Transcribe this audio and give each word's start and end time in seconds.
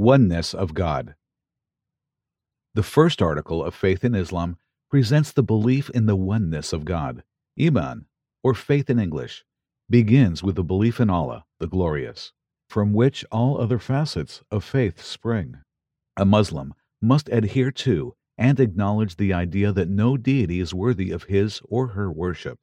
Oneness 0.00 0.54
of 0.54 0.72
God. 0.72 1.14
The 2.72 2.82
first 2.82 3.20
article 3.20 3.62
of 3.62 3.74
faith 3.74 4.02
in 4.02 4.14
Islam 4.14 4.56
presents 4.88 5.30
the 5.30 5.42
belief 5.42 5.90
in 5.90 6.06
the 6.06 6.16
oneness 6.16 6.72
of 6.72 6.86
God. 6.86 7.22
Iman, 7.60 8.06
or 8.42 8.54
faith 8.54 8.88
in 8.88 8.98
English, 8.98 9.44
begins 9.90 10.42
with 10.42 10.54
the 10.56 10.64
belief 10.64 11.00
in 11.00 11.10
Allah, 11.10 11.44
the 11.58 11.66
Glorious, 11.66 12.32
from 12.66 12.94
which 12.94 13.26
all 13.30 13.60
other 13.60 13.78
facets 13.78 14.42
of 14.50 14.64
faith 14.64 15.02
spring. 15.02 15.58
A 16.16 16.24
Muslim 16.24 16.72
must 17.02 17.28
adhere 17.28 17.70
to 17.70 18.14
and 18.38 18.58
acknowledge 18.58 19.16
the 19.16 19.34
idea 19.34 19.70
that 19.70 19.90
no 19.90 20.16
deity 20.16 20.60
is 20.60 20.72
worthy 20.72 21.10
of 21.10 21.24
his 21.24 21.60
or 21.68 21.88
her 21.88 22.10
worship, 22.10 22.58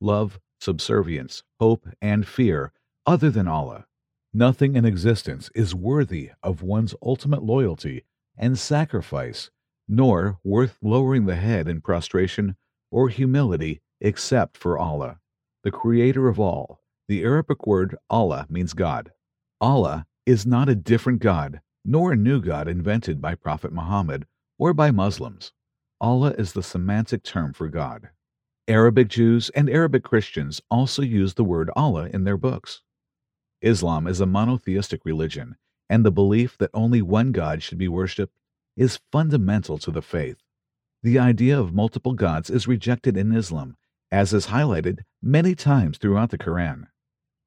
love, 0.00 0.40
subservience, 0.58 1.42
hope, 1.60 1.86
and 2.00 2.26
fear 2.26 2.72
other 3.04 3.28
than 3.28 3.46
Allah. 3.46 3.87
Nothing 4.38 4.76
in 4.76 4.84
existence 4.84 5.50
is 5.52 5.74
worthy 5.74 6.30
of 6.44 6.62
one's 6.62 6.94
ultimate 7.02 7.42
loyalty 7.42 8.04
and 8.36 8.56
sacrifice, 8.56 9.50
nor 9.88 10.38
worth 10.44 10.78
lowering 10.80 11.26
the 11.26 11.34
head 11.34 11.66
in 11.66 11.80
prostration 11.80 12.54
or 12.88 13.08
humility 13.08 13.80
except 14.00 14.56
for 14.56 14.78
Allah, 14.78 15.18
the 15.64 15.72
creator 15.72 16.28
of 16.28 16.38
all. 16.38 16.78
The 17.08 17.24
Arabic 17.24 17.66
word 17.66 17.96
Allah 18.08 18.46
means 18.48 18.74
God. 18.74 19.10
Allah 19.60 20.06
is 20.24 20.46
not 20.46 20.68
a 20.68 20.76
different 20.76 21.18
God, 21.18 21.60
nor 21.84 22.12
a 22.12 22.16
new 22.16 22.40
God 22.40 22.68
invented 22.68 23.20
by 23.20 23.34
Prophet 23.34 23.72
Muhammad 23.72 24.24
or 24.56 24.72
by 24.72 24.92
Muslims. 24.92 25.52
Allah 26.00 26.30
is 26.38 26.52
the 26.52 26.62
semantic 26.62 27.24
term 27.24 27.52
for 27.52 27.66
God. 27.66 28.10
Arabic 28.68 29.08
Jews 29.08 29.50
and 29.56 29.68
Arabic 29.68 30.04
Christians 30.04 30.60
also 30.70 31.02
use 31.02 31.34
the 31.34 31.42
word 31.42 31.72
Allah 31.74 32.08
in 32.12 32.22
their 32.22 32.36
books. 32.36 32.82
Islam 33.60 34.06
is 34.06 34.20
a 34.20 34.26
monotheistic 34.26 35.04
religion, 35.04 35.56
and 35.88 36.04
the 36.04 36.12
belief 36.12 36.56
that 36.58 36.70
only 36.72 37.02
one 37.02 37.32
God 37.32 37.62
should 37.62 37.78
be 37.78 37.88
worshipped 37.88 38.38
is 38.76 39.00
fundamental 39.10 39.78
to 39.78 39.90
the 39.90 40.02
faith. 40.02 40.36
The 41.02 41.18
idea 41.18 41.58
of 41.58 41.74
multiple 41.74 42.14
gods 42.14 42.50
is 42.50 42.68
rejected 42.68 43.16
in 43.16 43.34
Islam, 43.34 43.76
as 44.10 44.32
is 44.32 44.46
highlighted 44.46 45.00
many 45.22 45.54
times 45.54 45.98
throughout 45.98 46.30
the 46.30 46.38
Quran. 46.38 46.86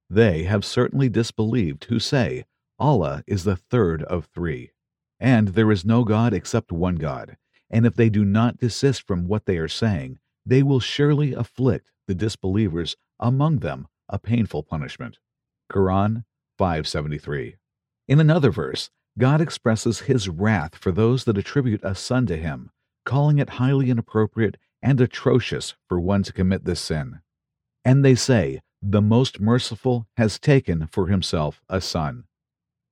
They 0.09 0.43
have 0.43 0.65
certainly 0.65 1.07
disbelieved 1.07 1.85
who 1.85 1.99
say 1.99 2.45
Allah 2.77 3.23
is 3.27 3.43
the 3.43 3.55
third 3.55 4.03
of 4.03 4.25
three, 4.25 4.71
and 5.19 5.49
there 5.49 5.71
is 5.71 5.85
no 5.85 6.03
God 6.03 6.33
except 6.33 6.71
one 6.71 6.95
God, 6.95 7.37
and 7.69 7.85
if 7.85 7.95
they 7.95 8.09
do 8.09 8.25
not 8.25 8.57
desist 8.57 9.07
from 9.07 9.27
what 9.27 9.45
they 9.45 9.57
are 9.57 9.67
saying, 9.67 10.19
they 10.45 10.63
will 10.63 10.79
surely 10.79 11.33
afflict 11.33 11.91
the 12.07 12.15
disbelievers 12.15 12.97
among 13.19 13.59
them 13.59 13.87
a 14.09 14.19
painful 14.19 14.63
punishment. 14.63 15.19
Quran 15.71 16.25
573. 16.57 17.55
In 18.07 18.19
another 18.19 18.51
verse, 18.51 18.89
God 19.17 19.41
expresses 19.41 20.01
his 20.01 20.27
wrath 20.27 20.75
for 20.75 20.91
those 20.91 21.23
that 21.23 21.37
attribute 21.37 21.81
a 21.83 21.95
son 21.95 22.25
to 22.27 22.37
him, 22.37 22.71
calling 23.05 23.39
it 23.39 23.51
highly 23.51 23.89
inappropriate 23.89 24.57
and 24.81 24.99
atrocious 24.99 25.75
for 25.87 25.99
one 25.99 26.23
to 26.23 26.33
commit 26.33 26.65
this 26.65 26.81
sin. 26.81 27.21
And 27.85 28.03
they 28.03 28.15
say, 28.15 28.61
The 28.81 29.01
most 29.01 29.39
merciful 29.39 30.07
has 30.17 30.39
taken 30.39 30.87
for 30.87 31.07
himself 31.07 31.61
a 31.69 31.81
son. 31.81 32.25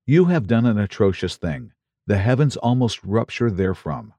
You 0.06 0.26
have 0.26 0.48
done 0.48 0.66
an 0.66 0.80
atrocious 0.80 1.36
thing. 1.36 1.74
The 2.08 2.18
heavens 2.18 2.58
almost 2.58 3.04
rupture 3.04 3.52
therefrom, 3.52 4.14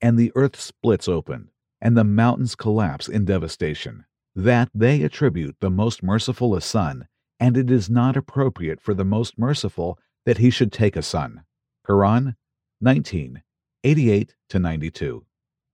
and 0.00 0.18
the 0.18 0.30
earth 0.36 0.60
splits 0.60 1.08
open, 1.08 1.50
and 1.80 1.96
the 1.96 2.04
mountains 2.04 2.54
collapse 2.54 3.08
in 3.08 3.24
devastation. 3.24 4.04
That 4.36 4.68
they 4.74 5.02
attribute 5.02 5.56
the 5.60 5.70
most 5.70 6.02
merciful 6.02 6.54
a 6.54 6.60
son 6.60 7.08
and 7.44 7.58
it 7.58 7.70
is 7.70 7.90
not 7.90 8.16
appropriate 8.16 8.80
for 8.80 8.94
the 8.94 9.04
most 9.04 9.38
merciful 9.38 9.98
that 10.24 10.38
he 10.38 10.48
should 10.48 10.72
take 10.72 10.96
a 10.96 11.02
son. 11.02 11.44
Quran 11.86 12.36
19, 12.80 13.42
88 13.84 14.34
92. 14.54 15.26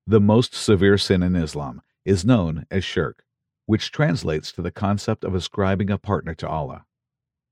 The 0.04 0.20
most 0.20 0.52
severe 0.52 0.98
sin 0.98 1.22
in 1.22 1.36
Islam 1.36 1.80
is 2.04 2.24
known 2.24 2.66
as 2.72 2.84
shirk, 2.84 3.22
which 3.66 3.92
translates 3.92 4.50
to 4.50 4.62
the 4.62 4.72
concept 4.72 5.22
of 5.22 5.32
ascribing 5.32 5.90
a 5.90 5.96
partner 5.96 6.34
to 6.34 6.48
Allah. 6.48 6.86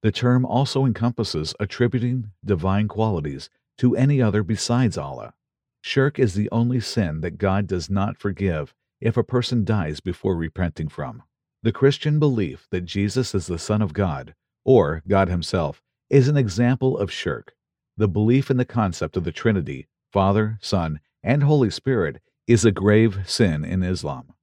The 0.03 0.11
term 0.11 0.45
also 0.45 0.85
encompasses 0.85 1.55
attributing 1.61 2.33
divine 2.45 2.89
qualities 2.89 3.49
to 3.77 3.95
any 3.95 4.21
other 4.21 4.43
besides 4.43 4.99
Allah. 4.99 5.35
Shirk 5.81 6.19
is 6.19 6.35
the 6.35 6.50
only 6.50 6.81
sin 6.81 7.21
that 7.21 7.39
God 7.39 7.69
does 7.69 7.89
not 7.89 8.19
forgive 8.19 8.75
if 9.00 9.17
a 9.17 9.23
person 9.23 9.65
dies 9.65 10.00
before 10.00 10.35
repenting 10.35 10.89
from. 10.89 11.23
The 11.63 11.73
Christian 11.73 12.21
belief 12.21 12.69
that 12.71 12.85
Jesus 12.85 13.35
is 13.35 13.49
the 13.49 13.59
Son 13.59 13.83
of 13.83 13.93
God, 13.93 14.37
or 14.65 15.03
God 15.09 15.29
Himself, 15.29 15.83
is 16.09 16.29
an 16.29 16.37
example 16.37 16.97
of 16.97 17.11
shirk. 17.11 17.55
The 17.97 18.07
belief 18.07 18.49
in 18.49 18.59
the 18.59 18.65
concept 18.65 19.17
of 19.17 19.25
the 19.25 19.33
Trinity, 19.33 19.89
Father, 20.13 20.59
Son, 20.63 21.01
and 21.21 21.43
Holy 21.43 21.71
Spirit, 21.71 22.23
is 22.47 22.65
a 22.65 22.71
grave 22.71 23.29
sin 23.29 23.65
in 23.65 23.83
Islam. 23.83 24.35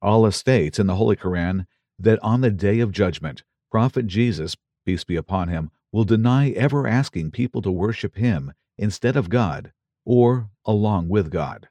Allah 0.00 0.32
states 0.32 0.78
in 0.78 0.86
the 0.86 0.96
Holy 0.96 1.14
Quran 1.14 1.66
that 1.98 2.18
on 2.22 2.40
the 2.40 2.50
day 2.50 2.80
of 2.80 2.90
judgment, 2.90 3.42
Prophet 3.70 4.06
Jesus, 4.06 4.56
peace 4.86 5.04
be 5.04 5.16
upon 5.16 5.48
him, 5.48 5.70
will 5.92 6.04
deny 6.04 6.50
ever 6.52 6.88
asking 6.88 7.32
people 7.32 7.60
to 7.62 7.70
worship 7.70 8.16
him 8.16 8.54
instead 8.78 9.14
of 9.14 9.28
God 9.28 9.72
or 10.06 10.48
along 10.64 11.10
with 11.10 11.30
God. 11.30 11.68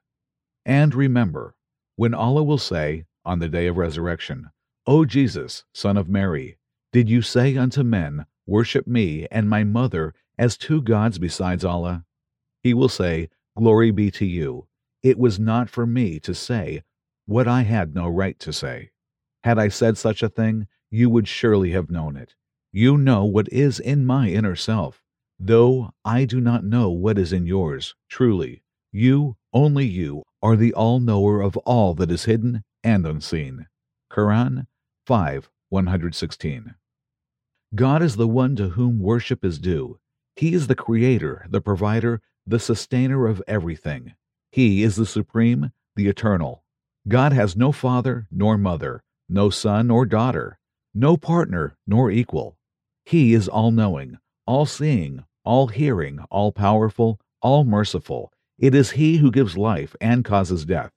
And 0.64 0.94
remember, 0.94 1.56
when 1.96 2.14
Allah 2.14 2.44
will 2.44 2.60
say, 2.60 3.06
on 3.26 3.40
the 3.40 3.50
day 3.50 3.66
of 3.66 3.78
resurrection, 3.78 4.52
O 4.88 5.06
Jesus, 5.06 5.64
Son 5.74 5.96
of 5.96 6.10
Mary, 6.10 6.58
did 6.92 7.08
you 7.08 7.22
say 7.22 7.56
unto 7.56 7.84
men, 7.84 8.26
Worship 8.48 8.88
me 8.88 9.28
and 9.30 9.48
my 9.48 9.64
mother 9.64 10.16
as 10.40 10.58
two 10.58 10.82
gods 10.82 11.20
besides 11.20 11.64
Allah? 11.64 12.04
He 12.64 12.74
will 12.74 12.90
say, 12.90 13.30
Glory 13.56 13.92
be 13.92 14.10
to 14.12 14.26
you. 14.26 14.68
It 15.04 15.20
was 15.20 15.40
not 15.40 15.70
for 15.70 15.86
me 15.86 16.20
to 16.22 16.34
say 16.34 16.82
what 17.28 17.48
I 17.48 17.62
had 17.62 17.94
no 17.94 18.08
right 18.08 18.40
to 18.40 18.52
say. 18.52 18.90
Had 19.44 19.60
I 19.60 19.68
said 19.68 20.00
such 20.00 20.24
a 20.24 20.30
thing, 20.30 20.68
you 20.90 21.12
would 21.12 21.28
surely 21.28 21.72
have 21.72 21.92
known 21.92 22.18
it. 22.18 22.34
You 22.72 22.98
know 22.98 23.24
what 23.24 23.54
is 23.54 23.80
in 23.80 24.04
my 24.04 24.30
inner 24.30 24.56
self, 24.56 25.04
though 25.40 25.94
I 26.04 26.26
do 26.26 26.42
not 26.42 26.64
know 26.64 26.90
what 26.90 27.20
is 27.20 27.32
in 27.32 27.46
yours. 27.46 27.94
Truly, 28.10 28.64
you, 28.92 29.38
only 29.54 29.86
you, 29.86 30.24
are 30.42 30.56
the 30.56 30.74
all 30.74 31.00
knower 31.00 31.40
of 31.40 31.56
all 31.58 31.94
that 31.96 32.10
is 32.10 32.26
hidden 32.26 32.64
and 32.84 33.06
unseen. 33.06 33.68
Quran 34.12 34.66
5 35.08 35.50
116. 35.70 36.76
God 37.74 38.04
is 38.04 38.18
the 38.18 38.28
one 38.28 38.56
to 38.56 38.70
whom 38.70 39.00
worship 39.00 39.44
is 39.44 39.58
due. 39.58 40.00
He 40.36 40.54
is 40.54 40.68
the 40.68 40.76
creator, 40.76 41.48
the 41.50 41.60
provider, 41.60 42.22
the 42.46 42.60
sustainer 42.60 43.26
of 43.26 43.42
everything. 43.48 44.14
He 44.52 44.84
is 44.84 44.98
the 44.98 45.08
supreme, 45.08 45.72
the 45.96 46.08
eternal. 46.08 46.64
God 47.08 47.34
has 47.34 47.56
no 47.56 47.72
father 47.72 48.28
nor 48.30 48.60
mother, 48.60 49.04
no 49.28 49.50
son 49.50 49.88
nor 49.88 50.06
daughter, 50.06 50.60
no 50.94 51.18
partner 51.18 51.78
nor 51.88 52.12
equal. 52.12 52.58
He 53.04 53.34
is 53.34 53.48
all 53.48 53.72
knowing, 53.72 54.20
all 54.46 54.68
seeing, 54.68 55.26
all 55.44 55.68
hearing, 55.68 56.20
all 56.30 56.52
powerful, 56.52 57.20
all 57.42 57.64
merciful. 57.64 58.32
It 58.60 58.76
is 58.76 58.92
He 58.92 59.18
who 59.18 59.32
gives 59.32 59.58
life 59.58 59.96
and 60.00 60.24
causes 60.24 60.64
death. 60.64 60.92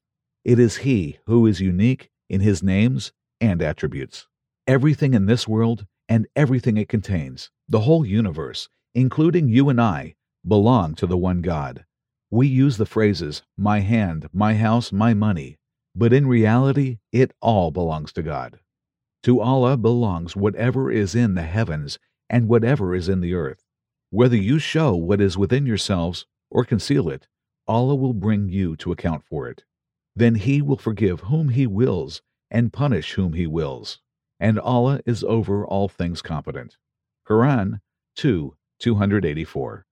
It 0.45 0.59
is 0.59 0.79
He 0.79 1.21
who 1.25 1.47
is 1.47 1.63
unique 1.63 2.11
in 2.29 2.43
His 2.43 2.63
names 2.63 3.13
and 3.41 3.63
attributes. 3.63 4.27
Everything 4.67 5.15
in 5.15 5.27
this 5.27 5.47
world 5.47 5.87
and 6.09 6.27
everything 6.37 6.77
it 6.77 6.89
contains, 6.89 7.51
the 7.69 7.81
whole 7.81 8.05
universe, 8.05 8.69
including 8.95 9.49
you 9.49 9.69
and 9.69 9.81
I, 9.81 10.15
belong 10.47 10.95
to 10.97 11.07
the 11.07 11.17
one 11.17 11.41
God. 11.41 11.85
We 12.31 12.47
use 12.47 12.77
the 12.77 12.87
phrases, 12.87 13.43
my 13.57 13.81
hand, 13.81 14.29
my 14.33 14.55
house, 14.55 14.93
my 14.93 15.15
money, 15.15 15.59
but 15.95 16.13
in 16.13 16.27
reality, 16.27 16.99
it 17.13 17.33
all 17.41 17.71
belongs 17.71 18.13
to 18.15 18.23
God. 18.23 18.61
To 19.25 19.41
Allah 19.41 19.77
belongs 19.77 20.37
whatever 20.37 20.91
is 20.91 21.15
in 21.15 21.35
the 21.35 21.43
heavens 21.43 21.99
and 22.29 22.49
whatever 22.49 22.95
is 22.95 23.09
in 23.09 23.21
the 23.21 23.35
earth. 23.35 23.65
Whether 24.11 24.37
you 24.37 24.59
show 24.59 24.95
what 24.95 25.21
is 25.21 25.39
within 25.39 25.67
yourselves 25.67 26.27
or 26.51 26.65
conceal 26.65 27.09
it, 27.09 27.27
Allah 27.67 27.95
will 27.95 28.13
bring 28.13 28.49
you 28.49 28.77
to 28.77 28.93
account 28.93 29.25
for 29.25 29.49
it. 29.49 29.65
Then 30.15 30.35
He 30.35 30.61
will 30.61 30.77
forgive 30.77 31.21
whom 31.21 31.49
He 31.49 31.67
wills 31.67 32.21
and 32.55 32.73
punish 32.73 33.15
whom 33.15 33.33
he 33.33 33.49
wills. 33.49 33.99
And 34.39 34.61
Allah 34.61 35.01
is 35.05 35.25
over 35.25 35.67
all 35.67 35.89
things 35.89 36.23
competent. 36.23 36.77
Quran 37.27 37.81
2 38.15 38.57
284. 38.79 39.87